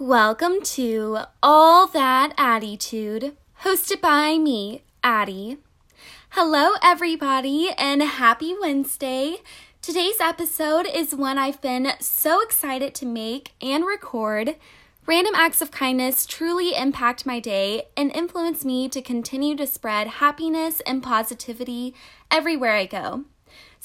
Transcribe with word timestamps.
Welcome 0.00 0.60
to 0.62 1.18
All 1.40 1.86
That 1.86 2.34
Attitude, 2.36 3.36
hosted 3.62 4.00
by 4.00 4.38
me, 4.38 4.82
Addie. 5.04 5.58
Hello, 6.30 6.72
everybody, 6.82 7.70
and 7.78 8.02
happy 8.02 8.56
Wednesday. 8.60 9.36
Today's 9.80 10.18
episode 10.20 10.88
is 10.92 11.14
one 11.14 11.38
I've 11.38 11.62
been 11.62 11.92
so 12.00 12.40
excited 12.42 12.92
to 12.96 13.06
make 13.06 13.52
and 13.62 13.86
record. 13.86 14.56
Random 15.06 15.36
acts 15.36 15.62
of 15.62 15.70
kindness 15.70 16.26
truly 16.26 16.74
impact 16.74 17.24
my 17.24 17.38
day 17.38 17.84
and 17.96 18.10
influence 18.16 18.64
me 18.64 18.88
to 18.88 19.00
continue 19.00 19.54
to 19.54 19.64
spread 19.64 20.08
happiness 20.08 20.80
and 20.80 21.04
positivity 21.04 21.94
everywhere 22.32 22.74
I 22.74 22.86
go. 22.86 23.26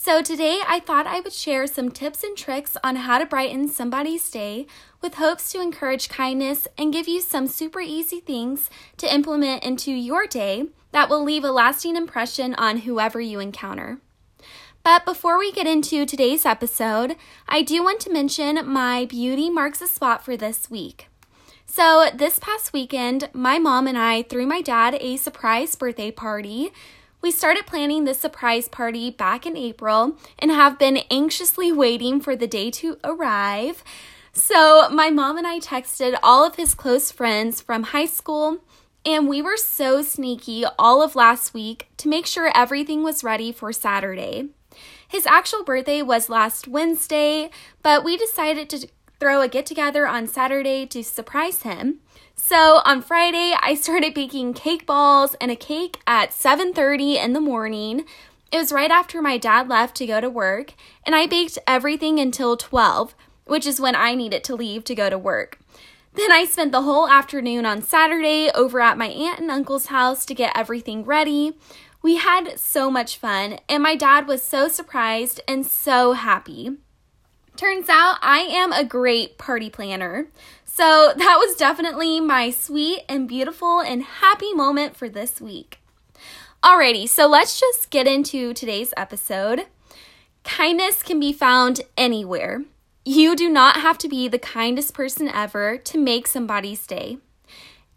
So, 0.02 0.21
today 0.21 0.61
I 0.66 0.79
thought 0.79 1.07
I 1.07 1.20
would 1.20 1.34
share 1.34 1.68
some 1.68 1.91
tips 1.91 2.23
and 2.23 2.38
tricks 2.38 2.77
on 2.86 2.95
how 2.95 3.18
to 3.18 3.25
brighten 3.25 3.68
somebody's 3.68 4.31
day 4.31 4.66
with 5.02 5.16
hopes 5.16 5.52
to 5.52 5.61
encourage 5.61 6.07
kindness 6.07 6.70
and 6.77 6.93
give 6.93 7.09
you 7.09 7.20
some 7.20 7.48
super 7.48 7.81
easy 7.81 8.21
things 8.21 8.70
to 8.95 9.13
implement 9.13 9.62
into 9.62 9.91
your 9.91 10.26
day 10.26 10.67
that 10.93 11.09
will 11.09 11.21
leave 11.21 11.43
a 11.43 11.52
lasting 11.52 11.98
impression 11.98 12.55
on 12.55 12.77
whoever 12.77 13.20
you 13.20 13.41
encounter. 13.41 13.99
But 14.84 15.04
before 15.04 15.38
we 15.38 15.52
get 15.52 15.67
into 15.67 16.05
today's 16.05 16.45
episode, 16.45 17.18
I 17.49 17.62
do 17.62 17.84
want 17.84 17.99
to 17.99 18.13
mention 18.13 18.66
my 18.66 19.04
Beauty 19.04 19.49
Marks 19.49 19.81
a 19.81 19.88
Spot 19.88 20.23
for 20.23 20.38
this 20.38 20.70
week. 20.70 21.07
So, 21.66 22.09
this 22.16 22.40
past 22.40 22.71
weekend, 22.71 23.29
my 23.34 23.59
mom 23.59 23.85
and 23.85 23.98
I 23.98 24.23
threw 24.23 24.48
my 24.48 24.62
dad 24.62 24.98
a 25.02 25.18
surprise 25.18 25.76
birthday 25.76 26.09
party 26.09 26.71
we 27.22 27.32
started 27.32 27.66
planning 27.66 28.05
this 28.05 28.20
surprise 28.20 28.68
party 28.68 29.09
back 29.09 29.46
in 29.46 29.58
April 29.58 30.18
and 30.38 30.52
have 30.52 30.80
been 30.80 31.00
anxiously 31.12 31.72
waiting 31.72 32.20
for 32.22 32.36
the 32.36 32.48
day 32.48 32.72
to 32.72 32.98
arrive. 33.04 33.84
So, 34.32 34.90
my 34.90 35.10
mom 35.10 35.38
and 35.38 35.46
I 35.46 35.60
texted 35.60 36.18
all 36.24 36.46
of 36.46 36.55
his 36.55 36.74
close 36.74 37.12
friends 37.12 37.62
from 37.62 37.84
high 37.84 38.05
school, 38.05 38.60
and 39.05 39.27
we 39.27 39.41
were 39.41 39.58
so 39.58 40.02
sneaky 40.02 40.63
all 40.77 41.02
of 41.02 41.16
last 41.16 41.54
week 41.54 41.88
to 41.98 42.08
make 42.08 42.26
sure 42.26 42.52
everything 42.55 43.04
was 43.04 43.24
ready 43.24 43.52
for 43.52 43.74
Saturday. 43.74 44.49
His 45.08 45.26
actual 45.26 45.63
birthday 45.63 46.02
was 46.02 46.30
last 46.30 46.68
Wednesday, 46.68 47.49
but 47.82 48.04
we 48.04 48.15
decided 48.15 48.70
to 48.70 48.88
throw 49.20 49.41
a 49.41 49.49
get 49.49 49.65
together 49.65 50.08
on 50.08 50.27
Saturday 50.27 50.86
to 50.86 51.04
surprise 51.04 51.63
him. 51.63 51.99
So 52.41 52.82
on 52.85 53.01
Friday, 53.01 53.54
I 53.62 53.76
started 53.76 54.13
baking 54.13 54.54
cake 54.54 54.85
balls 54.85 55.35
and 55.41 55.51
a 55.51 55.57
cake 55.57 55.99
at 56.07 56.32
7:30 56.32 57.18
in 57.18 57.34
the 57.34 57.41
morning. 57.41 58.05
It 58.49 58.57
was 58.57 58.71
right 58.71 58.90
after 58.90 59.21
my 59.21 59.37
dad 59.37 59.68
left 59.68 59.98
to 59.98 60.07
go 60.07 60.21
to 60.21 60.29
work, 60.29 60.73
and 61.05 61.15
I 61.15 61.27
baked 61.27 61.59
everything 61.68 62.18
until 62.18 62.55
12, 62.55 63.13
which 63.43 63.68
is 63.68 63.81
when 63.81 63.93
I 63.93 64.16
needed 64.16 64.46
to 64.46 64.56
leave 64.56 64.85
to 64.85 64.96
go 64.96 65.09
to 65.09 65.18
work. 65.18 65.59
Then 66.13 66.31
I 66.31 66.46
spent 66.46 66.72
the 66.72 66.84
whole 66.84 67.09
afternoon 67.09 67.66
on 67.66 67.81
Saturday 67.81 68.50
over 68.56 68.79
at 68.79 68.97
my 68.97 69.09
aunt 69.09 69.40
and 69.40 69.51
uncle's 69.51 69.88
house 69.88 70.25
to 70.25 70.34
get 70.34 70.57
everything 70.57 71.03
ready. 71.03 71.57
We 72.01 72.16
had 72.16 72.57
so 72.57 72.90
much 72.90 73.18
fun, 73.18 73.59
and 73.68 73.84
my 73.84 73.96
dad 73.96 74.28
was 74.28 74.41
so 74.41 74.69
surprised 74.69 75.41
and 75.46 75.68
so 75.68 76.13
happy. 76.13 76.78
Turns 77.59 77.90
out 77.90 78.19
I 78.22 78.40
am 78.40 78.72
a 78.72 78.85
great 78.85 79.38
party 79.38 79.69
planner. 79.69 80.28
So 80.63 81.12
that 81.13 81.38
was 81.46 81.57
definitely 81.57 82.22
my 82.22 82.52
sweet 82.52 83.02
and 83.09 83.28
beautiful 83.28 83.81
and 83.81 84.02
happy 84.02 84.53
moment 84.53 84.96
for 84.96 85.09
this 85.09 85.41
week. 85.41 85.81
Alrighty, 86.63 87.09
so 87.09 87.28
let's 87.28 87.59
just 87.59 87.90
get 87.90 88.07
into 88.07 88.53
today's 88.53 88.94
episode. 88.96 89.66
Kindness 90.46 91.03
can 91.03 91.19
be 91.19 91.34
found 91.34 91.81
anywhere. 91.97 92.63
You 93.03 93.35
do 93.35 93.50
not 93.50 93.75
have 93.75 93.97
to 93.97 94.07
be 94.07 94.30
the 94.30 94.40
kindest 94.40 94.94
person 94.94 95.28
ever 95.28 95.78
to 95.80 95.97
make 95.97 96.28
somebody's 96.28 96.88
day. 96.88 97.18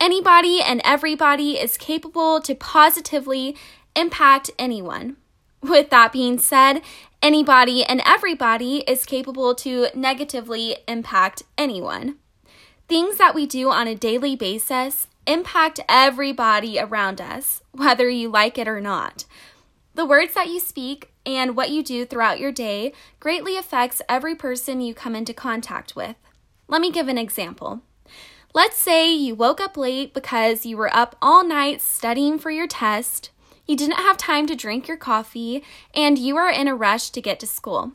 Anybody 0.00 0.60
and 0.60 0.80
everybody 0.84 1.52
is 1.52 1.78
capable 1.78 2.40
to 2.40 2.56
positively 2.56 3.56
impact 3.94 4.50
anyone. 4.58 5.18
With 5.62 5.90
that 5.90 6.11
being 6.12 6.40
said, 6.40 6.83
anybody 7.22 7.84
and 7.84 8.02
everybody 8.05 8.78
is 8.88 9.06
capable 9.06 9.55
to 9.55 9.88
negatively 9.94 10.77
impact 10.88 11.44
anyone. 11.56 12.16
Things 12.88 13.16
that 13.16 13.34
we 13.34 13.46
do 13.46 13.70
on 13.70 13.86
a 13.86 13.94
daily 13.94 14.34
basis 14.34 15.06
impact 15.27 15.80
everybody 15.88 16.78
around 16.78 17.20
us, 17.20 17.62
whether 17.70 18.08
you 18.08 18.28
like 18.28 18.58
it 18.58 18.66
or 18.66 18.80
not. 18.80 19.24
The 19.94 20.06
words 20.06 20.34
that 20.34 20.48
you 20.48 20.58
speak 20.58 21.12
and 21.24 21.56
what 21.56 21.70
you 21.70 21.82
do 21.82 22.05
throughout 22.05 22.40
your 22.40 22.50
day 22.50 22.92
greatly 23.20 23.56
affects 23.56 24.02
every 24.08 24.34
person 24.34 24.80
you 24.80 24.94
come 24.94 25.14
into 25.14 25.32
contact 25.32 25.94
with. 25.94 26.16
Let 26.66 26.80
me 26.80 26.90
give 26.90 27.08
an 27.08 27.18
example. 27.18 27.82
Let's 28.55 28.77
say 28.77 29.12
you 29.12 29.34
woke 29.34 29.61
up 29.61 29.77
late 29.77 30.12
because 30.12 30.66
you 30.66 30.77
were 30.77 30.94
up 30.94 31.16
all 31.22 31.46
night 31.46 31.80
studying 31.80 32.38
for 32.38 32.50
your 32.50 32.66
test, 32.66 33.30
you 33.67 33.77
didn't 33.77 33.96
have 33.96 34.17
time 34.17 34.46
to 34.46 34.55
drink 34.55 34.89
your 34.89 34.96
coffee, 34.96 35.62
and 35.95 36.18
you 36.18 36.36
are 36.36 36.50
in 36.50 36.68
a 36.68 36.74
rush 36.74 37.11
to 37.11 37.20
get 37.20 37.39
to 37.40 37.46
school. 37.46 37.92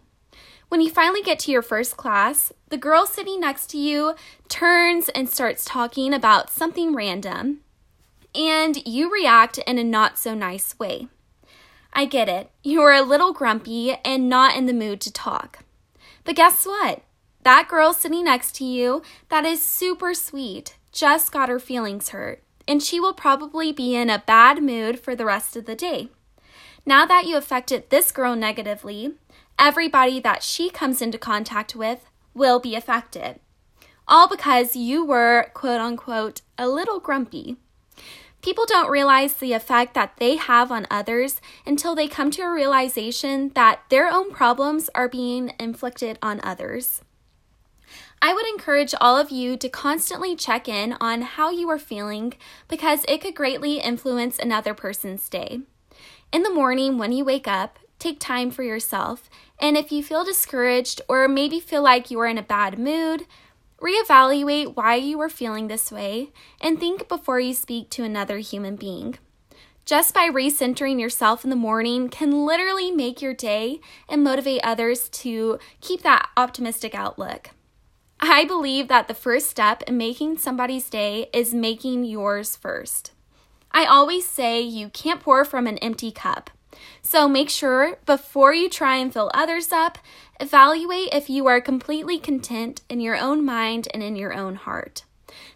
When 0.69 0.81
you 0.81 0.89
finally 0.89 1.21
get 1.21 1.39
to 1.39 1.51
your 1.51 1.61
first 1.61 1.95
class, 1.95 2.51
the 2.69 2.77
girl 2.77 3.05
sitting 3.05 3.39
next 3.39 3.69
to 3.71 3.77
you 3.77 4.15
turns 4.49 5.07
and 5.09 5.29
starts 5.29 5.63
talking 5.63 6.13
about 6.13 6.49
something 6.49 6.93
random, 6.93 7.61
and 8.35 8.85
you 8.85 9.11
react 9.11 9.57
in 9.59 9.77
a 9.77 9.83
not 9.83 10.17
so 10.17 10.33
nice 10.33 10.77
way. 10.77 11.07
I 11.93 12.05
get 12.05 12.27
it, 12.27 12.51
you 12.63 12.81
are 12.81 12.93
a 12.93 13.01
little 13.01 13.33
grumpy 13.33 13.93
and 14.03 14.27
not 14.29 14.55
in 14.55 14.65
the 14.65 14.73
mood 14.73 14.99
to 15.01 15.11
talk. 15.11 15.59
But 16.25 16.35
guess 16.35 16.65
what? 16.65 17.01
That 17.43 17.69
girl 17.69 17.93
sitting 17.93 18.25
next 18.25 18.55
to 18.55 18.65
you, 18.65 19.01
that 19.29 19.45
is 19.45 19.63
super 19.63 20.13
sweet, 20.13 20.75
just 20.91 21.31
got 21.31 21.47
her 21.47 21.59
feelings 21.59 22.09
hurt, 22.09 22.43
and 22.67 22.83
she 22.83 22.99
will 22.99 23.13
probably 23.13 23.71
be 23.71 23.95
in 23.95 24.09
a 24.09 24.23
bad 24.25 24.61
mood 24.61 24.99
for 24.99 25.15
the 25.15 25.25
rest 25.25 25.55
of 25.55 25.65
the 25.65 25.75
day. 25.75 26.09
Now 26.85 27.05
that 27.05 27.25
you 27.25 27.37
affected 27.37 27.89
this 27.89 28.11
girl 28.11 28.35
negatively, 28.35 29.13
everybody 29.59 30.19
that 30.19 30.43
she 30.43 30.69
comes 30.69 31.01
into 31.01 31.17
contact 31.17 31.75
with 31.75 32.05
will 32.33 32.59
be 32.59 32.75
affected. 32.75 33.39
All 34.07 34.27
because 34.27 34.75
you 34.75 35.03
were, 35.03 35.51
quote 35.53 35.81
unquote, 35.81 36.41
a 36.57 36.67
little 36.67 36.99
grumpy. 36.99 37.57
People 38.41 38.65
don't 38.65 38.89
realize 38.89 39.33
the 39.33 39.53
effect 39.53 39.93
that 39.95 40.13
they 40.17 40.37
have 40.37 40.71
on 40.71 40.87
others 40.89 41.41
until 41.65 41.95
they 41.95 42.07
come 42.07 42.31
to 42.31 42.43
a 42.43 42.51
realization 42.51 43.51
that 43.55 43.81
their 43.89 44.09
own 44.09 44.31
problems 44.31 44.89
are 44.95 45.09
being 45.09 45.51
inflicted 45.59 46.17
on 46.21 46.39
others. 46.43 47.01
I 48.21 48.33
would 48.33 48.47
encourage 48.47 48.93
all 48.99 49.17
of 49.17 49.31
you 49.31 49.57
to 49.57 49.69
constantly 49.69 50.35
check 50.35 50.67
in 50.67 50.95
on 50.99 51.21
how 51.21 51.51
you 51.51 51.69
are 51.69 51.79
feeling 51.79 52.33
because 52.67 53.05
it 53.07 53.21
could 53.21 53.35
greatly 53.35 53.79
influence 53.79 54.39
another 54.39 54.73
person's 54.73 55.29
day. 55.29 55.61
In 56.31 56.43
the 56.43 56.53
morning, 56.53 56.97
when 56.97 57.11
you 57.11 57.23
wake 57.23 57.47
up, 57.47 57.79
take 57.99 58.19
time 58.19 58.51
for 58.51 58.63
yourself 58.63 59.29
and 59.59 59.75
if 59.75 59.91
you 59.91 60.03
feel 60.03 60.23
discouraged 60.23 61.01
or 61.07 61.27
maybe 61.27 61.59
feel 61.59 61.81
like 61.81 62.11
you 62.11 62.19
are 62.19 62.27
in 62.27 62.37
a 62.37 62.43
bad 62.43 62.77
mood, 62.77 63.25
reevaluate 63.81 64.75
why 64.75 64.95
you 64.95 65.19
are 65.19 65.29
feeling 65.29 65.67
this 65.67 65.91
way 65.91 66.31
and 66.61 66.79
think 66.79 67.07
before 67.07 67.39
you 67.39 67.53
speak 67.53 67.89
to 67.91 68.03
another 68.03 68.37
human 68.37 68.75
being. 68.75 69.17
Just 69.85 70.13
by 70.13 70.29
recentering 70.29 70.99
yourself 70.99 71.43
in 71.43 71.49
the 71.49 71.55
morning 71.55 72.09
can 72.09 72.45
literally 72.45 72.91
make 72.91 73.21
your 73.21 73.33
day 73.33 73.79
and 74.09 74.23
motivate 74.23 74.59
others 74.63 75.07
to 75.09 75.59
keep 75.79 76.01
that 76.01 76.29
optimistic 76.35 76.93
outlook. 76.93 77.51
I 78.19 78.45
believe 78.45 78.87
that 78.87 79.07
the 79.07 79.13
first 79.13 79.49
step 79.49 79.83
in 79.83 79.97
making 79.97 80.37
somebody's 80.37 80.89
day 80.89 81.29
is 81.33 81.53
making 81.53 82.03
yours 82.05 82.55
first. 82.55 83.11
I 83.71 83.85
always 83.85 84.27
say 84.27 84.61
you 84.61 84.89
can't 84.89 85.21
pour 85.21 85.45
from 85.45 85.67
an 85.67 85.77
empty 85.79 86.11
cup. 86.11 86.49
So 87.01 87.27
make 87.27 87.49
sure 87.49 87.97
before 88.05 88.53
you 88.53 88.69
try 88.69 88.95
and 88.97 89.13
fill 89.13 89.31
others 89.33 89.71
up, 89.71 89.97
evaluate 90.39 91.09
if 91.11 91.29
you 91.29 91.47
are 91.47 91.61
completely 91.61 92.17
content 92.17 92.81
in 92.89 92.99
your 92.99 93.15
own 93.15 93.45
mind 93.45 93.87
and 93.93 94.01
in 94.01 94.15
your 94.15 94.33
own 94.33 94.55
heart. 94.55 95.03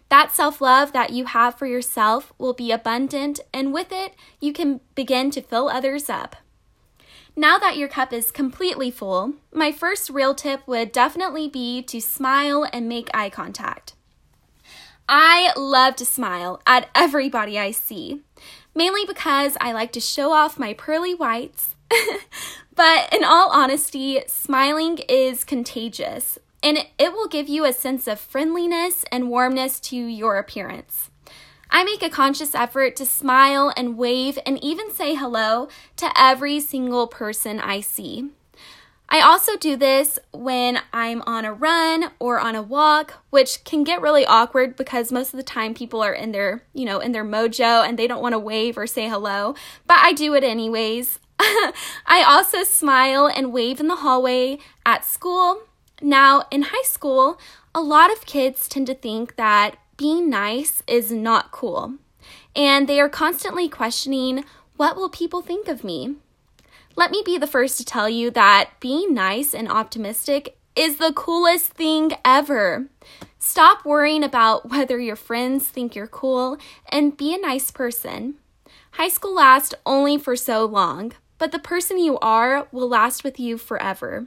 That 0.08 0.34
self 0.34 0.60
love 0.60 0.92
that 0.92 1.10
you 1.10 1.24
have 1.26 1.58
for 1.58 1.66
yourself 1.66 2.32
will 2.38 2.52
be 2.52 2.70
abundant, 2.70 3.40
and 3.52 3.72
with 3.72 3.90
it, 3.90 4.14
you 4.40 4.52
can 4.52 4.80
begin 4.94 5.30
to 5.32 5.40
fill 5.40 5.68
others 5.68 6.10
up. 6.10 6.36
Now 7.34 7.58
that 7.58 7.76
your 7.76 7.88
cup 7.88 8.12
is 8.12 8.30
completely 8.30 8.90
full, 8.90 9.34
my 9.52 9.72
first 9.72 10.10
real 10.10 10.34
tip 10.34 10.66
would 10.66 10.92
definitely 10.92 11.48
be 11.48 11.82
to 11.82 12.00
smile 12.00 12.66
and 12.72 12.88
make 12.88 13.08
eye 13.14 13.30
contact. 13.30 13.94
I 15.08 15.52
love 15.56 15.96
to 15.96 16.04
smile 16.04 16.60
at 16.66 16.88
everybody 16.94 17.58
I 17.58 17.70
see 17.70 18.22
mainly 18.74 19.04
because 19.06 19.56
I 19.60 19.72
like 19.72 19.92
to 19.92 20.00
show 20.00 20.32
off 20.32 20.58
my 20.58 20.74
pearly 20.74 21.14
whites. 21.14 21.74
but 22.74 23.12
in 23.12 23.24
all 23.24 23.50
honesty, 23.50 24.22
smiling 24.26 24.98
is 25.08 25.44
contagious 25.44 26.38
and 26.62 26.78
it 26.98 27.12
will 27.12 27.28
give 27.28 27.48
you 27.48 27.64
a 27.64 27.72
sense 27.72 28.06
of 28.06 28.20
friendliness 28.20 29.04
and 29.10 29.28
warmness 29.28 29.80
to 29.80 29.96
your 29.96 30.38
appearance. 30.38 31.10
I 31.74 31.84
make 31.84 32.02
a 32.02 32.10
conscious 32.10 32.54
effort 32.54 32.96
to 32.96 33.06
smile 33.06 33.72
and 33.74 33.96
wave 33.96 34.38
and 34.44 34.62
even 34.62 34.92
say 34.92 35.14
hello 35.14 35.68
to 35.96 36.12
every 36.14 36.60
single 36.60 37.06
person 37.06 37.58
I 37.58 37.80
see. 37.80 38.28
I 39.08 39.22
also 39.22 39.56
do 39.56 39.76
this 39.76 40.18
when 40.32 40.80
I'm 40.92 41.22
on 41.22 41.46
a 41.46 41.52
run 41.52 42.10
or 42.18 42.38
on 42.38 42.54
a 42.54 42.62
walk, 42.62 43.22
which 43.30 43.64
can 43.64 43.84
get 43.84 44.02
really 44.02 44.26
awkward 44.26 44.76
because 44.76 45.10
most 45.10 45.32
of 45.32 45.38
the 45.38 45.42
time 45.42 45.72
people 45.72 46.02
are 46.02 46.12
in 46.12 46.32
their, 46.32 46.62
you 46.74 46.84
know, 46.84 47.00
in 47.00 47.12
their 47.12 47.24
mojo 47.24 47.86
and 47.86 47.98
they 47.98 48.06
don't 48.06 48.22
want 48.22 48.34
to 48.34 48.38
wave 48.38 48.76
or 48.76 48.86
say 48.86 49.08
hello, 49.08 49.54
but 49.86 49.96
I 49.98 50.12
do 50.12 50.34
it 50.34 50.44
anyways. 50.44 51.18
I 51.40 52.22
also 52.26 52.64
smile 52.64 53.26
and 53.26 53.52
wave 53.52 53.80
in 53.80 53.88
the 53.88 53.96
hallway 53.96 54.58
at 54.84 55.06
school. 55.06 55.62
Now, 56.02 56.44
in 56.50 56.62
high 56.68 56.84
school, 56.84 57.38
a 57.74 57.80
lot 57.80 58.12
of 58.12 58.26
kids 58.26 58.68
tend 58.68 58.86
to 58.88 58.94
think 58.94 59.36
that 59.36 59.76
being 59.96 60.30
nice 60.30 60.82
is 60.86 61.12
not 61.12 61.52
cool, 61.52 61.94
and 62.56 62.88
they 62.88 63.00
are 63.00 63.08
constantly 63.08 63.68
questioning 63.68 64.44
what 64.76 64.96
will 64.96 65.08
people 65.08 65.42
think 65.42 65.68
of 65.68 65.84
me? 65.84 66.16
Let 66.96 67.10
me 67.10 67.22
be 67.24 67.38
the 67.38 67.46
first 67.46 67.78
to 67.78 67.84
tell 67.84 68.08
you 68.08 68.30
that 68.30 68.70
being 68.80 69.14
nice 69.14 69.54
and 69.54 69.70
optimistic 69.70 70.56
is 70.74 70.96
the 70.96 71.12
coolest 71.14 71.72
thing 71.72 72.12
ever. 72.24 72.86
Stop 73.38 73.84
worrying 73.84 74.22
about 74.22 74.68
whether 74.70 74.98
your 74.98 75.16
friends 75.16 75.68
think 75.68 75.94
you're 75.94 76.06
cool 76.06 76.58
and 76.90 77.16
be 77.16 77.34
a 77.34 77.38
nice 77.38 77.70
person. 77.70 78.34
High 78.92 79.08
school 79.08 79.34
lasts 79.34 79.74
only 79.86 80.18
for 80.18 80.36
so 80.36 80.64
long, 80.64 81.12
but 81.38 81.50
the 81.50 81.58
person 81.58 81.98
you 81.98 82.18
are 82.18 82.68
will 82.72 82.88
last 82.88 83.24
with 83.24 83.40
you 83.40 83.56
forever. 83.56 84.26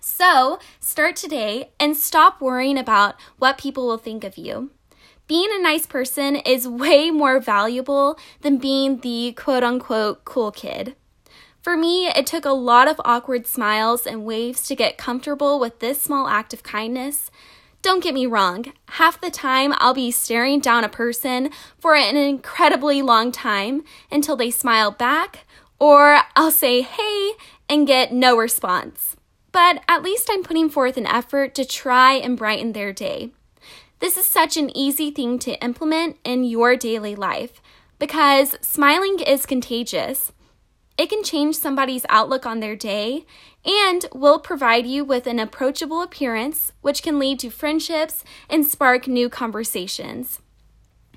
So, 0.00 0.58
start 0.80 1.14
today 1.14 1.70
and 1.78 1.96
stop 1.96 2.40
worrying 2.40 2.78
about 2.78 3.14
what 3.38 3.58
people 3.58 3.86
will 3.86 3.98
think 3.98 4.24
of 4.24 4.36
you. 4.36 4.70
Being 5.28 5.50
a 5.52 5.62
nice 5.62 5.86
person 5.86 6.36
is 6.36 6.68
way 6.84 7.10
more 7.10 7.40
valuable 7.40 8.18
than 8.40 8.58
being 8.58 8.98
the 8.98 9.32
quote 9.36 9.62
unquote 9.62 10.24
cool 10.24 10.50
kid. 10.50 10.96
For 11.62 11.76
me, 11.76 12.08
it 12.08 12.26
took 12.26 12.44
a 12.44 12.50
lot 12.50 12.88
of 12.88 13.00
awkward 13.04 13.46
smiles 13.46 14.04
and 14.04 14.24
waves 14.24 14.66
to 14.66 14.74
get 14.74 14.98
comfortable 14.98 15.60
with 15.60 15.78
this 15.78 16.02
small 16.02 16.26
act 16.26 16.52
of 16.52 16.64
kindness. 16.64 17.30
Don't 17.82 18.02
get 18.02 18.14
me 18.14 18.26
wrong, 18.26 18.72
half 18.90 19.20
the 19.20 19.30
time 19.30 19.74
I'll 19.78 19.94
be 19.94 20.10
staring 20.10 20.60
down 20.60 20.84
a 20.84 20.88
person 20.88 21.50
for 21.78 21.94
an 21.94 22.16
incredibly 22.16 23.00
long 23.00 23.30
time 23.30 23.84
until 24.10 24.36
they 24.36 24.50
smile 24.50 24.90
back, 24.90 25.46
or 25.78 26.20
I'll 26.36 26.50
say 26.50 26.82
hey 26.82 27.32
and 27.68 27.86
get 27.86 28.12
no 28.12 28.36
response. 28.36 29.16
But 29.52 29.82
at 29.88 30.02
least 30.02 30.28
I'm 30.30 30.42
putting 30.42 30.68
forth 30.68 30.96
an 30.96 31.06
effort 31.06 31.54
to 31.56 31.64
try 31.64 32.14
and 32.14 32.36
brighten 32.36 32.72
their 32.72 32.92
day. 32.92 33.30
This 34.02 34.16
is 34.16 34.26
such 34.26 34.56
an 34.56 34.76
easy 34.76 35.12
thing 35.12 35.38
to 35.38 35.62
implement 35.62 36.16
in 36.24 36.42
your 36.42 36.74
daily 36.74 37.14
life 37.14 37.62
because 38.00 38.56
smiling 38.60 39.20
is 39.20 39.46
contagious. 39.46 40.32
It 40.98 41.08
can 41.08 41.22
change 41.22 41.54
somebody's 41.54 42.04
outlook 42.08 42.44
on 42.44 42.58
their 42.58 42.74
day 42.74 43.24
and 43.64 44.04
will 44.12 44.40
provide 44.40 44.88
you 44.88 45.04
with 45.04 45.28
an 45.28 45.38
approachable 45.38 46.02
appearance, 46.02 46.72
which 46.80 47.04
can 47.04 47.20
lead 47.20 47.38
to 47.38 47.48
friendships 47.48 48.24
and 48.50 48.66
spark 48.66 49.06
new 49.06 49.28
conversations. 49.28 50.40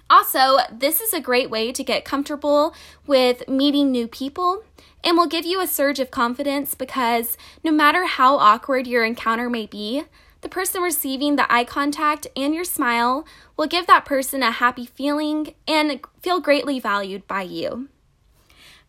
Also, 0.07 0.59
this 0.71 1.01
is 1.01 1.11
a 1.11 1.19
great 1.19 1.49
way 1.49 1.71
to 1.71 1.83
get 1.83 2.05
comfortable 2.05 2.75
with 3.07 3.49
meeting 3.49 3.89
new 3.89 4.07
people 4.07 4.61
and 5.03 5.17
will 5.17 5.25
give 5.25 5.43
you 5.43 5.59
a 5.59 5.65
surge 5.65 5.99
of 5.99 6.11
confidence 6.11 6.75
because 6.75 7.35
no 7.63 7.71
matter 7.71 8.05
how 8.05 8.37
awkward 8.37 8.85
your 8.85 9.03
encounter 9.03 9.49
may 9.49 9.65
be, 9.65 10.03
the 10.45 10.49
person 10.49 10.83
receiving 10.83 11.37
the 11.37 11.51
eye 11.51 11.63
contact 11.63 12.27
and 12.35 12.53
your 12.53 12.63
smile 12.63 13.25
will 13.57 13.65
give 13.65 13.87
that 13.87 14.05
person 14.05 14.43
a 14.43 14.51
happy 14.51 14.85
feeling 14.85 15.55
and 15.67 15.99
feel 16.21 16.39
greatly 16.39 16.79
valued 16.79 17.25
by 17.25 17.41
you. 17.41 17.89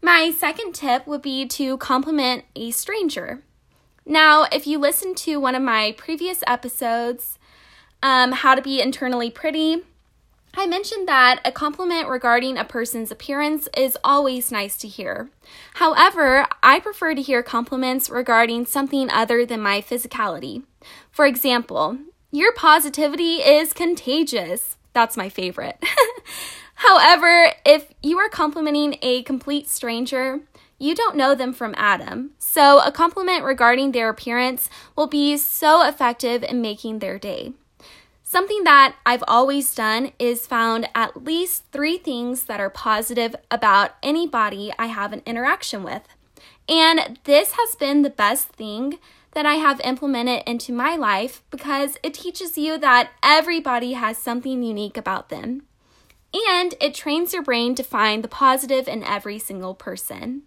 My 0.03 0.31
second 0.37 0.75
tip 0.75 1.07
would 1.07 1.23
be 1.23 1.47
to 1.47 1.79
compliment 1.79 2.45
a 2.55 2.73
stranger. 2.73 3.43
Now, 4.05 4.45
if 4.53 4.67
you 4.67 4.79
listen 4.79 5.15
to 5.15 5.41
one 5.41 5.55
of 5.55 5.63
my 5.63 5.95
previous 5.97 6.45
episodes, 6.47 7.39
um, 8.03 8.33
How 8.33 8.55
to 8.55 8.61
Be 8.61 8.83
Internally 8.83 9.31
Pretty, 9.31 9.79
I 10.59 10.67
mentioned 10.67 11.07
that 11.07 11.41
a 11.45 11.53
compliment 11.53 12.09
regarding 12.09 12.57
a 12.57 12.65
person's 12.65 13.11
appearance 13.11 13.69
is 13.77 13.99
always 14.03 14.51
nice 14.51 14.79
to 14.79 14.89
hear. 14.89 15.29
However, 15.75 16.47
I 16.63 16.81
prefer 16.81 17.15
to 17.15 17.21
hear 17.21 17.43
compliments 17.43 18.09
regarding 18.09 18.65
something 18.65 19.11
other 19.11 19.45
than 19.45 19.61
my 19.61 19.83
physicality. 19.83 20.63
For 21.11 21.27
example, 21.27 21.99
your 22.33 22.55
positivity 22.55 23.37
is 23.37 23.75
contagious. 23.75 24.77
That's 24.95 25.17
my 25.17 25.29
favorite. 25.29 25.77
However, 26.77 27.53
if 27.67 27.89
you 28.03 28.19
are 28.19 28.31
complimenting 28.31 28.97
a 29.03 29.23
complete 29.25 29.69
stranger, 29.69 30.41
you 30.79 30.95
don't 30.95 31.17
know 31.17 31.35
them 31.35 31.53
from 31.53 31.75
Adam. 31.77 32.31
So, 32.39 32.81
a 32.81 32.91
compliment 32.91 33.45
regarding 33.45 33.93
their 33.93 34.09
appearance 34.09 34.71
will 34.95 35.07
be 35.07 35.37
so 35.37 35.87
effective 35.87 36.43
in 36.43 36.63
making 36.63 36.99
their 36.99 37.19
day. 37.19 37.53
Something 38.29 38.65
that 38.65 38.97
I've 39.07 39.23
always 39.29 39.73
done 39.73 40.11
is 40.19 40.49
found 40.49 40.89
at 40.97 41.23
least 41.23 41.63
three 41.71 41.97
things 41.97 42.43
that 42.47 42.59
are 42.59 42.69
positive 42.69 43.37
about 43.53 43.93
anybody 44.03 44.73
I 44.77 44.87
have 44.87 45.13
an 45.13 45.23
interaction 45.25 45.85
with. 45.85 46.03
And 46.69 47.21
this 47.23 47.53
has 47.53 47.77
been 47.77 48.03
the 48.03 48.11
best 48.11 48.49
thing 48.49 48.99
that 49.31 49.47
I 49.47 49.55
have 49.55 49.81
implemented 49.83 50.43
into 50.45 50.73
my 50.73 50.97
life 50.97 51.45
because 51.53 51.99
it 52.03 52.15
teaches 52.15 52.59
you 52.59 52.77
that 52.79 53.11
everybody 53.23 53.93
has 53.93 54.19
something 54.19 54.61
unique 54.61 54.97
about 54.97 55.29
them 55.29 55.63
and 56.35 56.75
it 56.81 56.95
trains 56.95 57.33
your 57.33 57.45
brain 57.45 57.77
to 57.77 57.85
find 57.85 58.25
the 58.25 58.29
positive 58.29 58.89
in 58.89 59.05
every 59.05 59.39
single 59.39 59.77
person. 59.77 60.43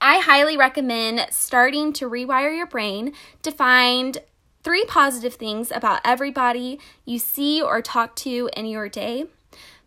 I 0.00 0.20
highly 0.20 0.56
recommend 0.56 1.26
starting 1.32 1.92
to 1.94 2.08
rewire 2.08 2.56
your 2.56 2.66
brain 2.66 3.12
to 3.42 3.50
find 3.50 4.22
three 4.66 4.84
positive 4.86 5.34
things 5.34 5.70
about 5.70 6.00
everybody 6.04 6.80
you 7.04 7.20
see 7.20 7.62
or 7.62 7.80
talk 7.80 8.16
to 8.16 8.50
in 8.56 8.66
your 8.66 8.88
day. 8.88 9.24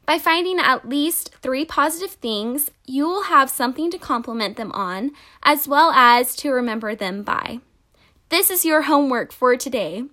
By 0.05 0.17
finding 0.17 0.57
at 0.57 0.87
least 0.87 1.35
three 1.41 1.65
positive 1.65 2.11
things, 2.11 2.71
you 2.85 3.05
will 3.05 3.23
have 3.23 3.49
something 3.49 3.91
to 3.91 3.97
compliment 3.97 4.55
them 4.55 4.71
on, 4.71 5.11
as 5.43 5.67
well 5.67 5.91
as 5.91 6.33
to 6.37 6.51
remember 6.51 6.95
them 6.95 7.23
by. 7.23 7.59
This 8.29 8.49
is 8.49 8.63
your 8.63 8.83
homework 8.83 9.33
for 9.33 9.57
today. 9.57 10.05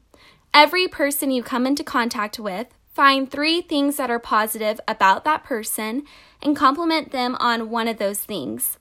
Every 0.53 0.89
person 0.89 1.31
you 1.31 1.45
come 1.45 1.65
into 1.65 1.85
contact 1.85 2.39
with, 2.39 2.67
Find 2.97 3.31
three 3.31 3.61
things 3.61 3.99
that 3.99 4.11
are 4.11 4.19
positive 4.19 4.81
about 4.89 5.25
that 5.25 5.45
person 5.45 6.05
and 6.41 6.57
compliment 6.57 7.13
them 7.13 7.37
on 7.39 7.69
one 7.69 7.89
of 7.89 7.99
those 7.99 8.21
things. 8.21 8.79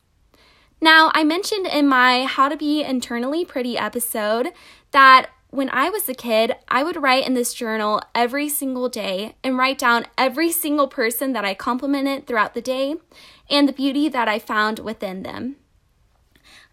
Now, 0.80 1.12
I 1.14 1.26
mentioned 1.26 1.68
in 1.68 1.86
my 1.86 2.24
How 2.24 2.48
to 2.48 2.56
Be 2.56 2.82
Internally 2.82 3.44
Pretty 3.44 3.78
episode 3.78 4.54
that 4.92 5.32
when 5.50 5.70
I 5.70 5.90
was 5.90 6.10
a 6.10 6.14
kid, 6.14 6.56
I 6.68 6.84
would 6.84 7.02
write 7.02 7.26
in 7.26 7.34
this 7.34 7.54
journal 7.54 8.02
every 8.14 8.50
single 8.50 8.90
day 8.90 9.36
and 9.44 9.58
write 9.58 9.78
down 9.78 10.06
every 10.18 10.52
single 10.52 10.88
person 10.88 11.34
that 11.34 11.46
I 11.46 11.54
complimented 11.54 12.28
throughout 12.28 12.54
the 12.54 12.62
day 12.62 12.96
and 13.50 13.68
the 13.68 13.74
beauty 13.74 14.10
that 14.10 14.28
I 14.28 14.40
found 14.40 14.80
within 14.80 15.24
them. 15.24 15.56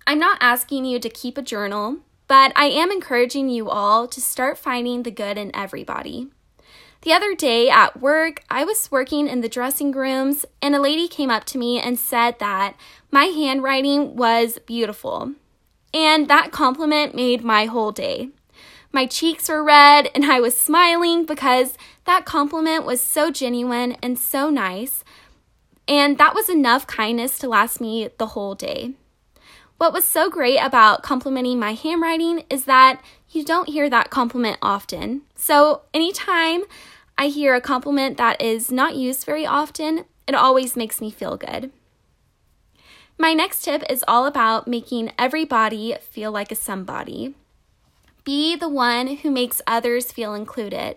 I'm 0.06 0.18
not 0.18 0.38
asking 0.40 0.84
you 0.84 0.98
to 0.98 1.08
keep 1.08 1.38
a 1.38 1.42
journal, 1.42 1.98
but 2.26 2.52
I 2.56 2.66
am 2.66 2.90
encouraging 2.90 3.48
you 3.48 3.68
all 3.70 4.08
to 4.08 4.20
start 4.20 4.58
finding 4.58 5.02
the 5.02 5.10
good 5.10 5.38
in 5.38 5.54
everybody. 5.54 6.28
The 7.02 7.12
other 7.12 7.34
day 7.34 7.68
at 7.68 8.00
work, 8.00 8.42
I 8.48 8.64
was 8.64 8.90
working 8.90 9.28
in 9.28 9.40
the 9.40 9.48
dressing 9.48 9.92
rooms, 9.92 10.44
and 10.60 10.74
a 10.74 10.80
lady 10.80 11.08
came 11.08 11.30
up 11.30 11.44
to 11.46 11.58
me 11.58 11.80
and 11.80 11.98
said 11.98 12.38
that 12.38 12.76
my 13.10 13.24
handwriting 13.24 14.16
was 14.16 14.58
beautiful. 14.66 15.32
And 15.92 16.28
that 16.28 16.52
compliment 16.52 17.14
made 17.14 17.44
my 17.44 17.66
whole 17.66 17.92
day. 17.92 18.30
My 18.92 19.06
cheeks 19.06 19.48
were 19.48 19.64
red, 19.64 20.10
and 20.14 20.26
I 20.26 20.40
was 20.40 20.56
smiling 20.56 21.24
because 21.24 21.78
that 22.04 22.26
compliment 22.26 22.84
was 22.84 23.00
so 23.00 23.30
genuine 23.30 23.96
and 24.02 24.18
so 24.18 24.50
nice. 24.50 25.02
And 25.88 26.18
that 26.18 26.34
was 26.34 26.50
enough 26.50 26.86
kindness 26.86 27.38
to 27.38 27.48
last 27.48 27.80
me 27.80 28.10
the 28.18 28.28
whole 28.28 28.54
day. 28.54 28.92
What 29.78 29.94
was 29.94 30.04
so 30.04 30.30
great 30.30 30.58
about 30.58 31.02
complimenting 31.02 31.58
my 31.58 31.72
handwriting 31.72 32.44
is 32.50 32.66
that 32.66 33.02
you 33.30 33.44
don't 33.44 33.68
hear 33.68 33.88
that 33.88 34.10
compliment 34.10 34.58
often. 34.60 35.22
So, 35.34 35.82
anytime 35.94 36.64
I 37.16 37.28
hear 37.28 37.54
a 37.54 37.60
compliment 37.60 38.18
that 38.18 38.40
is 38.40 38.70
not 38.70 38.94
used 38.94 39.24
very 39.24 39.46
often, 39.46 40.04
it 40.28 40.34
always 40.34 40.76
makes 40.76 41.00
me 41.00 41.10
feel 41.10 41.36
good. 41.36 41.72
My 43.18 43.32
next 43.32 43.64
tip 43.64 43.82
is 43.90 44.04
all 44.06 44.26
about 44.26 44.68
making 44.68 45.12
everybody 45.18 45.96
feel 46.00 46.30
like 46.30 46.52
a 46.52 46.54
somebody. 46.54 47.34
Be 48.24 48.54
the 48.54 48.68
one 48.68 49.16
who 49.16 49.30
makes 49.30 49.62
others 49.66 50.12
feel 50.12 50.34
included. 50.34 50.96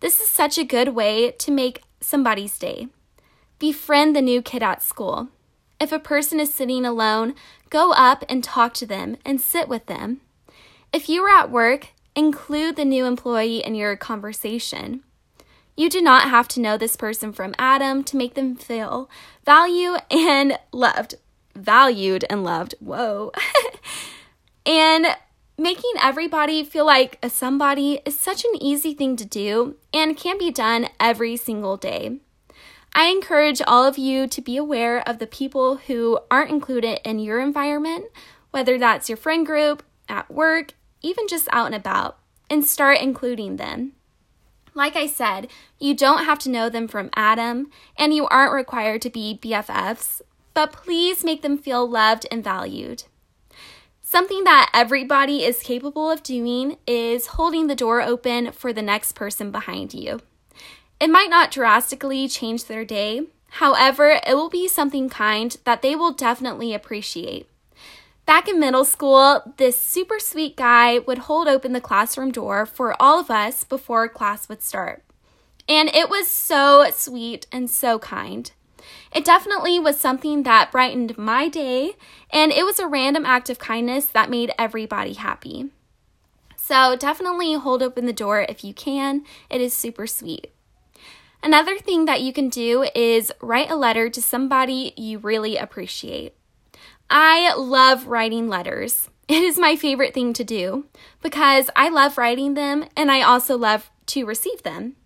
This 0.00 0.20
is 0.20 0.28
such 0.28 0.58
a 0.58 0.64
good 0.64 0.90
way 0.90 1.30
to 1.32 1.50
make 1.50 1.82
somebody's 2.00 2.58
day. 2.58 2.88
Befriend 3.58 4.16
the 4.16 4.22
new 4.22 4.42
kid 4.42 4.62
at 4.62 4.82
school. 4.82 5.28
If 5.80 5.92
a 5.92 5.98
person 5.98 6.40
is 6.40 6.52
sitting 6.52 6.84
alone, 6.84 7.34
go 7.68 7.92
up 7.92 8.24
and 8.28 8.42
talk 8.42 8.74
to 8.74 8.86
them 8.86 9.16
and 9.24 9.40
sit 9.40 9.68
with 9.68 9.86
them. 9.86 10.20
If 10.92 11.08
you 11.08 11.22
are 11.22 11.38
at 11.38 11.50
work, 11.50 11.88
include 12.16 12.76
the 12.76 12.84
new 12.84 13.06
employee 13.06 13.64
in 13.64 13.74
your 13.74 13.96
conversation. 13.96 15.04
You 15.76 15.88
do 15.88 16.02
not 16.02 16.28
have 16.28 16.48
to 16.48 16.60
know 16.60 16.76
this 16.76 16.96
person 16.96 17.32
from 17.32 17.54
Adam 17.58 18.02
to 18.04 18.16
make 18.16 18.34
them 18.34 18.56
feel 18.56 19.08
valued 19.46 20.00
and 20.10 20.58
loved. 20.72 21.14
Valued 21.54 22.24
and 22.28 22.42
loved. 22.42 22.74
Whoa. 22.80 23.32
And 24.66 25.06
making 25.60 25.92
everybody 26.02 26.64
feel 26.64 26.86
like 26.86 27.18
a 27.22 27.28
somebody 27.28 28.00
is 28.06 28.18
such 28.18 28.46
an 28.46 28.62
easy 28.62 28.94
thing 28.94 29.14
to 29.14 29.26
do 29.26 29.76
and 29.92 30.16
can 30.16 30.38
be 30.38 30.50
done 30.50 30.88
every 30.98 31.36
single 31.36 31.76
day. 31.76 32.18
I 32.94 33.08
encourage 33.08 33.60
all 33.66 33.84
of 33.84 33.98
you 33.98 34.26
to 34.26 34.40
be 34.40 34.56
aware 34.56 35.06
of 35.06 35.18
the 35.18 35.26
people 35.26 35.76
who 35.76 36.18
aren't 36.30 36.50
included 36.50 37.06
in 37.06 37.18
your 37.18 37.40
environment, 37.40 38.06
whether 38.52 38.78
that's 38.78 39.10
your 39.10 39.18
friend 39.18 39.44
group, 39.44 39.82
at 40.08 40.30
work, 40.30 40.72
even 41.02 41.28
just 41.28 41.46
out 41.52 41.66
and 41.66 41.74
about, 41.74 42.18
and 42.48 42.64
start 42.64 42.98
including 42.98 43.56
them. 43.56 43.92
Like 44.72 44.96
I 44.96 45.06
said, 45.06 45.48
you 45.78 45.94
don't 45.94 46.24
have 46.24 46.38
to 46.40 46.50
know 46.50 46.70
them 46.70 46.88
from 46.88 47.10
Adam, 47.14 47.70
and 47.98 48.14
you 48.14 48.26
aren't 48.28 48.54
required 48.54 49.02
to 49.02 49.10
be 49.10 49.38
BFFs, 49.40 50.22
but 50.54 50.72
please 50.72 51.22
make 51.22 51.42
them 51.42 51.58
feel 51.58 51.88
loved 51.88 52.26
and 52.30 52.42
valued. 52.42 53.04
Something 54.12 54.42
that 54.42 54.72
everybody 54.74 55.44
is 55.44 55.62
capable 55.62 56.10
of 56.10 56.24
doing 56.24 56.78
is 56.84 57.28
holding 57.38 57.68
the 57.68 57.76
door 57.76 58.02
open 58.02 58.50
for 58.50 58.72
the 58.72 58.82
next 58.82 59.12
person 59.12 59.52
behind 59.52 59.94
you. 59.94 60.18
It 60.98 61.10
might 61.10 61.30
not 61.30 61.52
drastically 61.52 62.26
change 62.26 62.64
their 62.64 62.84
day, 62.84 63.28
however, 63.50 64.18
it 64.26 64.34
will 64.34 64.48
be 64.48 64.66
something 64.66 65.08
kind 65.08 65.56
that 65.62 65.82
they 65.82 65.94
will 65.94 66.10
definitely 66.10 66.74
appreciate. 66.74 67.48
Back 68.26 68.48
in 68.48 68.58
middle 68.58 68.84
school, 68.84 69.54
this 69.58 69.76
super 69.76 70.18
sweet 70.18 70.56
guy 70.56 70.98
would 70.98 71.18
hold 71.18 71.46
open 71.46 71.72
the 71.72 71.80
classroom 71.80 72.32
door 72.32 72.66
for 72.66 73.00
all 73.00 73.20
of 73.20 73.30
us 73.30 73.62
before 73.62 74.08
class 74.08 74.48
would 74.48 74.60
start. 74.60 75.04
And 75.68 75.88
it 75.88 76.10
was 76.10 76.26
so 76.26 76.90
sweet 76.90 77.46
and 77.52 77.70
so 77.70 78.00
kind. 78.00 78.50
It 79.14 79.24
definitely 79.24 79.78
was 79.78 79.98
something 79.98 80.42
that 80.44 80.72
brightened 80.72 81.18
my 81.18 81.48
day, 81.48 81.92
and 82.30 82.52
it 82.52 82.64
was 82.64 82.78
a 82.78 82.86
random 82.86 83.24
act 83.26 83.50
of 83.50 83.58
kindness 83.58 84.06
that 84.06 84.30
made 84.30 84.52
everybody 84.58 85.14
happy. 85.14 85.70
So 86.56 86.96
definitely 86.96 87.54
hold 87.54 87.82
open 87.82 88.06
the 88.06 88.12
door 88.12 88.46
if 88.48 88.62
you 88.62 88.72
can, 88.72 89.24
it 89.48 89.60
is 89.60 89.74
super 89.74 90.06
sweet. 90.06 90.52
Another 91.42 91.78
thing 91.78 92.04
that 92.04 92.20
you 92.20 92.32
can 92.32 92.48
do 92.48 92.86
is 92.94 93.32
write 93.40 93.70
a 93.70 93.76
letter 93.76 94.10
to 94.10 94.20
somebody 94.20 94.92
you 94.96 95.18
really 95.18 95.56
appreciate. 95.56 96.34
I 97.08 97.54
love 97.54 98.06
writing 98.06 98.48
letters. 98.48 99.08
It 99.26 99.42
is 99.42 99.58
my 99.58 99.74
favorite 99.74 100.12
thing 100.12 100.32
to 100.34 100.44
do 100.44 100.86
because 101.22 101.70
I 101.74 101.88
love 101.88 102.18
writing 102.18 102.54
them 102.54 102.84
and 102.96 103.10
I 103.10 103.22
also 103.22 103.56
love 103.56 103.90
to 104.06 104.24
receive 104.26 104.62
them. 104.62 104.96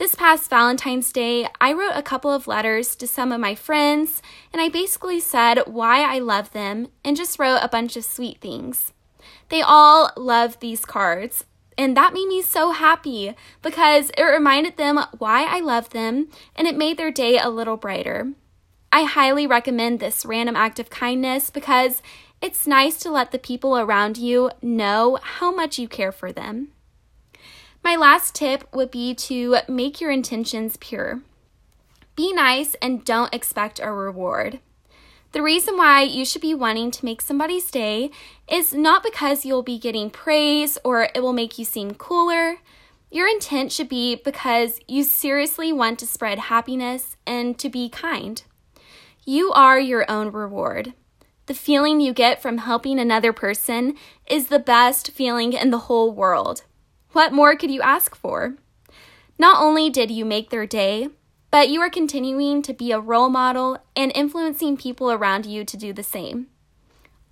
This 0.00 0.14
past 0.14 0.48
Valentine's 0.48 1.12
Day, 1.12 1.46
I 1.60 1.74
wrote 1.74 1.92
a 1.94 2.02
couple 2.02 2.32
of 2.32 2.46
letters 2.46 2.96
to 2.96 3.06
some 3.06 3.32
of 3.32 3.38
my 3.38 3.54
friends 3.54 4.22
and 4.50 4.62
I 4.62 4.70
basically 4.70 5.20
said 5.20 5.58
why 5.66 6.00
I 6.00 6.20
love 6.20 6.52
them 6.52 6.88
and 7.04 7.18
just 7.18 7.38
wrote 7.38 7.58
a 7.60 7.68
bunch 7.68 7.98
of 7.98 8.04
sweet 8.06 8.40
things. 8.40 8.94
They 9.50 9.60
all 9.60 10.10
love 10.16 10.58
these 10.60 10.86
cards, 10.86 11.44
and 11.76 11.94
that 11.98 12.14
made 12.14 12.28
me 12.28 12.40
so 12.40 12.70
happy 12.70 13.34
because 13.60 14.10
it 14.16 14.22
reminded 14.22 14.78
them 14.78 15.00
why 15.18 15.44
I 15.44 15.60
love 15.60 15.90
them 15.90 16.28
and 16.56 16.66
it 16.66 16.78
made 16.78 16.96
their 16.96 17.12
day 17.12 17.36
a 17.36 17.50
little 17.50 17.76
brighter. 17.76 18.32
I 18.90 19.02
highly 19.02 19.46
recommend 19.46 20.00
this 20.00 20.24
random 20.24 20.56
act 20.56 20.78
of 20.78 20.88
kindness 20.88 21.50
because 21.50 22.00
it's 22.40 22.66
nice 22.66 22.96
to 23.00 23.10
let 23.10 23.32
the 23.32 23.38
people 23.38 23.76
around 23.76 24.16
you 24.16 24.50
know 24.62 25.18
how 25.20 25.54
much 25.54 25.78
you 25.78 25.88
care 25.88 26.10
for 26.10 26.32
them. 26.32 26.68
My 27.82 27.96
last 27.96 28.34
tip 28.34 28.64
would 28.74 28.90
be 28.90 29.14
to 29.14 29.58
make 29.68 30.00
your 30.00 30.10
intentions 30.10 30.76
pure. 30.76 31.22
Be 32.16 32.32
nice 32.32 32.74
and 32.82 33.04
don't 33.04 33.32
expect 33.32 33.80
a 33.82 33.90
reward. 33.90 34.60
The 35.32 35.42
reason 35.42 35.76
why 35.76 36.02
you 36.02 36.24
should 36.24 36.42
be 36.42 36.54
wanting 36.54 36.90
to 36.90 37.04
make 37.04 37.22
somebody's 37.22 37.70
day 37.70 38.10
is 38.50 38.74
not 38.74 39.02
because 39.02 39.44
you'll 39.44 39.62
be 39.62 39.78
getting 39.78 40.10
praise 40.10 40.76
or 40.84 41.08
it 41.14 41.22
will 41.22 41.32
make 41.32 41.58
you 41.58 41.64
seem 41.64 41.94
cooler. 41.94 42.56
Your 43.10 43.28
intent 43.28 43.72
should 43.72 43.88
be 43.88 44.16
because 44.16 44.80
you 44.86 45.04
seriously 45.04 45.72
want 45.72 45.98
to 46.00 46.06
spread 46.06 46.38
happiness 46.38 47.16
and 47.26 47.58
to 47.58 47.68
be 47.68 47.88
kind. 47.88 48.42
You 49.24 49.52
are 49.52 49.78
your 49.78 50.10
own 50.10 50.32
reward. 50.32 50.94
The 51.46 51.54
feeling 51.54 52.00
you 52.00 52.12
get 52.12 52.42
from 52.42 52.58
helping 52.58 52.98
another 52.98 53.32
person 53.32 53.94
is 54.26 54.48
the 54.48 54.58
best 54.58 55.10
feeling 55.12 55.52
in 55.52 55.70
the 55.70 55.78
whole 55.78 56.12
world. 56.12 56.62
What 57.12 57.32
more 57.32 57.56
could 57.56 57.70
you 57.70 57.82
ask 57.82 58.14
for? 58.14 58.56
Not 59.38 59.62
only 59.62 59.90
did 59.90 60.10
you 60.10 60.24
make 60.24 60.50
their 60.50 60.66
day, 60.66 61.08
but 61.50 61.68
you 61.68 61.80
are 61.80 61.90
continuing 61.90 62.62
to 62.62 62.72
be 62.72 62.92
a 62.92 63.00
role 63.00 63.28
model 63.28 63.78
and 63.96 64.12
influencing 64.14 64.76
people 64.76 65.10
around 65.10 65.46
you 65.46 65.64
to 65.64 65.76
do 65.76 65.92
the 65.92 66.02
same. 66.02 66.46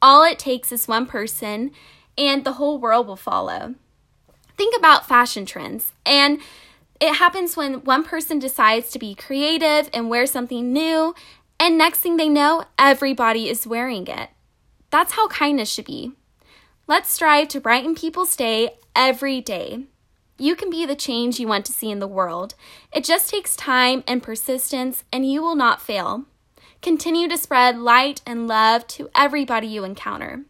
All 0.03 0.25
it 0.25 0.39
takes 0.39 0.73
is 0.73 0.89
one 0.89 1.07
person, 1.07 1.71
and 2.17 2.45
the 2.45 2.55
whole 2.55 2.79
world 2.79 3.07
will 3.07 3.17
follow. 3.17 3.77
Think 4.57 4.77
about 4.77 5.07
fashion 5.07 5.47
trends, 5.47 5.93
and 6.05 6.41
it 7.01 7.15
happens 7.15 7.57
when 7.57 7.85
one 7.85 8.03
person 8.03 8.41
decides 8.41 8.91
to 8.91 8.99
be 8.99 9.15
creative 9.15 9.89
and 9.95 10.11
wear 10.11 10.27
something 10.27 10.73
new, 10.73 11.15
and 11.61 11.79
next 11.79 11.99
thing 12.01 12.17
they 12.17 12.29
know, 12.29 12.65
everybody 12.79 13.49
is 13.49 13.67
wearing 13.67 14.09
it. 14.09 14.31
That's 14.91 15.13
how 15.13 15.29
kindness 15.29 15.71
should 15.71 15.85
be. 15.85 16.13
Let's 16.91 17.13
strive 17.13 17.49
to 17.49 17.61
brighten 17.61 17.95
people's 17.95 18.35
day 18.35 18.71
every 18.97 19.43
day. 19.43 19.85
You 20.39 20.57
can 20.57 20.71
be 20.71 20.87
the 20.87 20.97
change 20.97 21.39
you 21.39 21.47
want 21.47 21.67
to 21.67 21.73
see 21.73 21.91
in 21.91 21.99
the 21.99 22.09
world. 22.09 22.55
It 22.95 23.05
just 23.05 23.29
takes 23.29 23.55
time 23.55 24.03
and 24.09 24.23
persistence, 24.23 25.05
and 25.13 25.31
you 25.31 25.43
will 25.43 25.55
not 25.55 25.83
fail. 25.83 26.25
Continue 26.81 27.29
to 27.29 27.37
spread 27.37 27.77
light 27.77 28.23
and 28.25 28.49
love 28.49 28.87
to 28.87 29.11
everybody 29.15 29.67
you 29.67 29.85
encounter. 29.85 30.45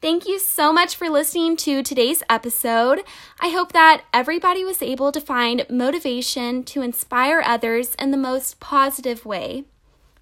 Thank 0.00 0.28
you 0.28 0.38
so 0.38 0.72
much 0.72 0.94
for 0.94 1.10
listening 1.10 1.56
to 1.56 1.82
today's 1.82 2.22
episode. 2.30 3.00
I 3.40 3.48
hope 3.48 3.72
that 3.72 4.04
everybody 4.14 4.64
was 4.64 4.80
able 4.80 5.10
to 5.10 5.20
find 5.20 5.66
motivation 5.68 6.62
to 6.66 6.82
inspire 6.82 7.42
others 7.44 7.96
in 7.96 8.12
the 8.12 8.16
most 8.16 8.60
positive 8.60 9.26
way. 9.26 9.64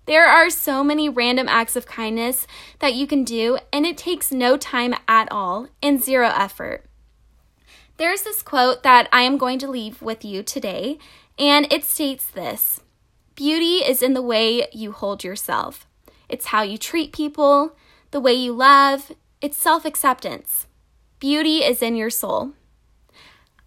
There 0.06 0.26
are 0.26 0.50
so 0.50 0.82
many 0.82 1.08
random 1.08 1.48
acts 1.48 1.76
of 1.76 1.86
kindness 1.86 2.46
that 2.78 2.94
you 2.94 3.06
can 3.06 3.24
do, 3.24 3.58
and 3.72 3.86
it 3.86 3.96
takes 3.96 4.32
no 4.32 4.56
time 4.56 4.94
at 5.06 5.30
all 5.30 5.68
and 5.82 6.02
zero 6.02 6.32
effort. 6.34 6.84
There's 7.96 8.22
this 8.22 8.42
quote 8.42 8.82
that 8.82 9.08
I 9.12 9.22
am 9.22 9.38
going 9.38 9.58
to 9.58 9.70
leave 9.70 10.00
with 10.00 10.24
you 10.24 10.42
today, 10.42 10.98
and 11.38 11.70
it 11.72 11.84
states 11.84 12.26
this 12.26 12.80
Beauty 13.34 13.76
is 13.76 14.02
in 14.02 14.14
the 14.14 14.22
way 14.22 14.66
you 14.72 14.92
hold 14.92 15.22
yourself, 15.22 15.86
it's 16.28 16.46
how 16.46 16.62
you 16.62 16.78
treat 16.78 17.12
people, 17.12 17.76
the 18.10 18.20
way 18.20 18.32
you 18.32 18.52
love, 18.52 19.12
it's 19.40 19.56
self 19.56 19.84
acceptance. 19.84 20.66
Beauty 21.18 21.58
is 21.58 21.82
in 21.82 21.96
your 21.96 22.10
soul. 22.10 22.52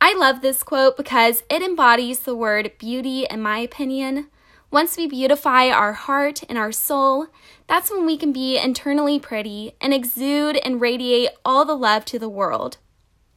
I 0.02 0.14
love 0.14 0.42
this 0.42 0.64
quote 0.64 0.98
because 0.98 1.44
it 1.50 1.62
embodies 1.62 2.20
the 2.20 2.36
word 2.36 2.72
beauty, 2.78 3.26
in 3.30 3.42
my 3.42 3.60
opinion. 3.60 4.30
Once 4.74 4.98
we 4.98 5.06
beautify 5.06 5.70
our 5.70 5.94
heart 5.94 6.42
and 6.50 6.58
our 6.58 6.72
soul, 6.72 7.28
that's 7.68 7.92
when 7.92 8.08
we 8.08 8.18
can 8.18 8.34
be 8.34 8.58
internally 8.58 9.20
pretty 9.20 9.76
and 9.80 9.94
exude 9.94 10.58
and 10.66 10.82
radiate 10.82 11.30
all 11.46 11.64
the 11.64 11.76
love 11.76 12.04
to 12.04 12.18
the 12.18 12.28
world. 12.28 12.78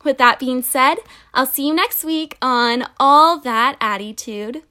With 0.02 0.16
that 0.16 0.38
being 0.38 0.62
said, 0.62 0.94
I'll 1.34 1.44
see 1.44 1.68
you 1.68 1.74
next 1.74 2.04
week 2.04 2.38
on 2.40 2.86
All 2.98 3.38
That 3.38 3.76
Attitude. 3.82 4.62